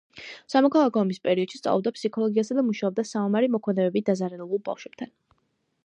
სამოქალაქო 0.53 1.01
ომის 1.01 1.19
პერიოდში 1.27 1.59
სწავლობდა 1.61 1.93
ფსიქოლოგიასა 1.97 2.57
და 2.61 2.65
მუშაობდა 2.71 3.07
საომარი 3.11 3.51
მოქმედებებით 3.57 4.09
დაზარალებულ 4.11 4.65
ბავშვებთან. 4.73 5.15